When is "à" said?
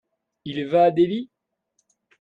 0.85-0.89